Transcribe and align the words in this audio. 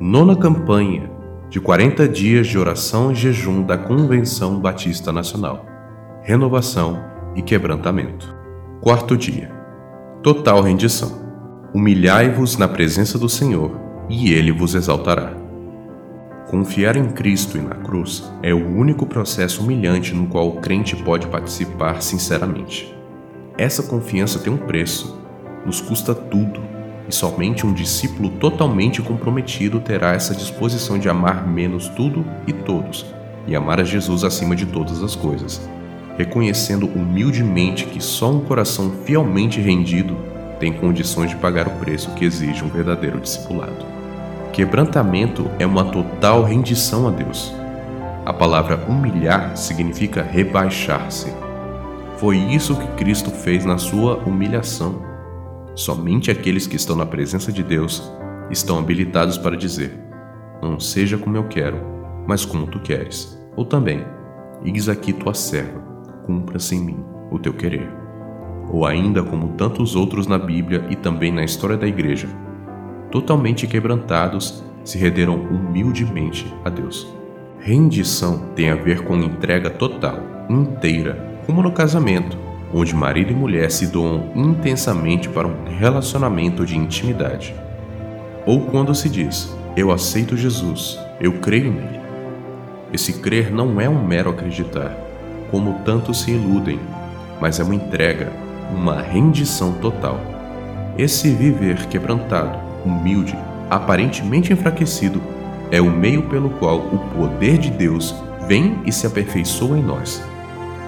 Nona 0.00 0.36
campanha 0.36 1.10
de 1.50 1.60
40 1.60 2.08
dias 2.08 2.46
de 2.46 2.56
oração 2.56 3.10
e 3.10 3.16
jejum 3.16 3.64
da 3.64 3.76
Convenção 3.76 4.60
Batista 4.60 5.10
Nacional. 5.10 5.66
Renovação 6.22 7.02
e 7.34 7.42
quebrantamento. 7.42 8.32
Quarto 8.80 9.16
dia. 9.16 9.50
Total 10.22 10.62
rendição. 10.62 11.20
Humilhai-vos 11.74 12.56
na 12.56 12.68
presença 12.68 13.18
do 13.18 13.28
Senhor, 13.28 13.72
e 14.08 14.32
ele 14.32 14.52
vos 14.52 14.76
exaltará. 14.76 15.32
Confiar 16.48 16.96
em 16.96 17.08
Cristo 17.08 17.58
e 17.58 17.60
na 17.60 17.74
cruz 17.74 18.32
é 18.40 18.54
o 18.54 18.68
único 18.68 19.04
processo 19.04 19.64
humilhante 19.64 20.14
no 20.14 20.28
qual 20.28 20.46
o 20.46 20.60
crente 20.60 20.94
pode 20.94 21.26
participar 21.26 22.00
sinceramente. 22.02 22.96
Essa 23.58 23.82
confiança 23.82 24.38
tem 24.38 24.52
um 24.52 24.58
preço, 24.58 25.20
nos 25.66 25.80
custa 25.80 26.14
tudo 26.14 26.67
e 27.08 27.14
somente 27.14 27.66
um 27.66 27.72
discípulo 27.72 28.28
totalmente 28.28 29.00
comprometido 29.00 29.80
terá 29.80 30.12
essa 30.12 30.34
disposição 30.34 30.98
de 30.98 31.08
amar 31.08 31.46
menos 31.46 31.88
tudo 31.88 32.24
e 32.46 32.52
todos, 32.52 33.06
e 33.46 33.56
amar 33.56 33.80
a 33.80 33.84
Jesus 33.84 34.24
acima 34.24 34.54
de 34.54 34.66
todas 34.66 35.02
as 35.02 35.16
coisas, 35.16 35.66
reconhecendo 36.18 36.86
humildemente 36.86 37.86
que 37.86 38.00
só 38.00 38.30
um 38.30 38.40
coração 38.40 38.92
fielmente 39.04 39.60
rendido 39.60 40.16
tem 40.60 40.72
condições 40.72 41.30
de 41.30 41.36
pagar 41.36 41.66
o 41.66 41.78
preço 41.78 42.10
que 42.10 42.24
exige 42.24 42.62
um 42.62 42.68
verdadeiro 42.68 43.20
discipulado. 43.20 43.86
Quebrantamento 44.52 45.48
é 45.58 45.64
uma 45.64 45.84
total 45.84 46.42
rendição 46.42 47.06
a 47.06 47.10
Deus. 47.10 47.54
A 48.26 48.32
palavra 48.32 48.84
humilhar 48.88 49.56
significa 49.56 50.20
rebaixar-se. 50.20 51.32
Foi 52.16 52.36
isso 52.36 52.74
que 52.74 52.86
Cristo 52.96 53.30
fez 53.30 53.64
na 53.64 53.78
sua 53.78 54.16
humilhação 54.16 55.07
Somente 55.78 56.28
aqueles 56.28 56.66
que 56.66 56.74
estão 56.74 56.96
na 56.96 57.06
presença 57.06 57.52
de 57.52 57.62
Deus 57.62 58.02
estão 58.50 58.80
habilitados 58.80 59.38
para 59.38 59.56
dizer: 59.56 59.96
Não 60.60 60.80
seja 60.80 61.16
como 61.16 61.36
eu 61.36 61.44
quero, 61.44 61.80
mas 62.26 62.44
como 62.44 62.66
tu 62.66 62.80
queres. 62.80 63.40
Ou 63.54 63.64
também: 63.64 64.04
Eis 64.64 64.88
aqui 64.88 65.12
tua 65.12 65.34
serva, 65.34 65.80
cumpra-se 66.26 66.74
em 66.74 66.80
mim 66.84 67.04
o 67.30 67.38
teu 67.38 67.54
querer. 67.54 67.88
Ou 68.68 68.84
ainda 68.84 69.22
como 69.22 69.50
tantos 69.50 69.94
outros 69.94 70.26
na 70.26 70.36
Bíblia 70.36 70.84
e 70.90 70.96
também 70.96 71.30
na 71.30 71.44
história 71.44 71.76
da 71.76 71.86
igreja, 71.86 72.26
totalmente 73.12 73.64
quebrantados, 73.68 74.64
se 74.82 74.98
renderam 74.98 75.36
humildemente 75.36 76.52
a 76.64 76.70
Deus. 76.70 77.06
Rendição 77.60 78.48
tem 78.56 78.68
a 78.70 78.74
ver 78.74 79.04
com 79.04 79.16
entrega 79.16 79.70
total, 79.70 80.18
inteira, 80.50 81.40
como 81.46 81.62
no 81.62 81.70
casamento 81.70 82.47
onde 82.72 82.94
marido 82.94 83.32
e 83.32 83.34
mulher 83.34 83.70
se 83.70 83.86
doam 83.86 84.30
intensamente 84.34 85.28
para 85.28 85.48
um 85.48 85.64
relacionamento 85.78 86.66
de 86.66 86.76
intimidade. 86.76 87.54
Ou 88.46 88.62
quando 88.62 88.94
se 88.94 89.08
diz: 89.08 89.54
Eu 89.76 89.90
aceito 89.90 90.36
Jesus, 90.36 90.98
eu 91.20 91.32
creio 91.34 91.72
nele. 91.72 92.00
Esse 92.92 93.14
crer 93.14 93.52
não 93.52 93.80
é 93.80 93.88
um 93.88 94.02
mero 94.04 94.30
acreditar, 94.30 94.96
como 95.50 95.80
tantos 95.84 96.22
se 96.22 96.30
iludem, 96.30 96.80
mas 97.40 97.60
é 97.60 97.64
uma 97.64 97.74
entrega, 97.74 98.32
uma 98.74 99.00
rendição 99.00 99.72
total. 99.74 100.18
Esse 100.96 101.30
viver 101.30 101.86
quebrantado, 101.86 102.58
humilde, 102.84 103.36
aparentemente 103.70 104.52
enfraquecido, 104.52 105.22
é 105.70 105.80
o 105.80 105.90
meio 105.90 106.22
pelo 106.24 106.50
qual 106.50 106.78
o 106.78 106.98
poder 107.14 107.58
de 107.58 107.70
Deus 107.70 108.14
vem 108.46 108.78
e 108.86 108.90
se 108.90 109.06
aperfeiçoa 109.06 109.78
em 109.78 109.82
nós 109.82 110.22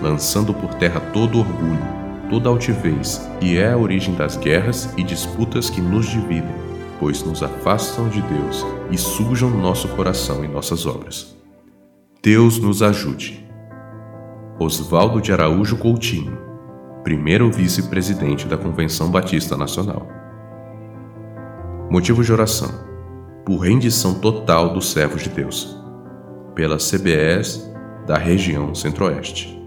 lançando 0.00 0.54
por 0.54 0.74
terra 0.74 1.00
todo 1.12 1.38
orgulho, 1.38 2.00
toda 2.28 2.48
altivez, 2.48 3.28
e 3.40 3.58
é 3.58 3.72
a 3.72 3.76
origem 3.76 4.14
das 4.14 4.36
guerras 4.36 4.92
e 4.96 5.02
disputas 5.02 5.68
que 5.68 5.80
nos 5.80 6.06
dividem, 6.06 6.54
pois 6.98 7.22
nos 7.22 7.42
afastam 7.42 8.08
de 8.08 8.22
Deus 8.22 8.64
e 8.90 8.96
sujam 8.96 9.50
nosso 9.50 9.88
coração 9.88 10.44
e 10.44 10.48
nossas 10.48 10.86
obras. 10.86 11.36
Deus 12.22 12.58
nos 12.58 12.82
ajude. 12.82 13.48
Oswaldo 14.58 15.20
de 15.20 15.32
Araújo 15.32 15.76
Coutinho, 15.76 16.38
primeiro 17.02 17.50
vice-presidente 17.50 18.46
da 18.46 18.58
Convenção 18.58 19.10
Batista 19.10 19.56
Nacional. 19.56 20.06
Motivo 21.90 22.22
de 22.22 22.32
oração: 22.32 22.70
por 23.44 23.58
rendição 23.58 24.14
total 24.14 24.72
dos 24.74 24.90
servos 24.92 25.22
de 25.22 25.30
Deus, 25.30 25.76
pela 26.54 26.76
CBS 26.76 27.68
da 28.06 28.18
região 28.18 28.74
Centro-Oeste. 28.74 29.59